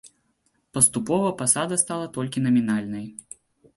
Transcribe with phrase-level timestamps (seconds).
[0.77, 3.05] Паступова пасада стала толькі намінальнай.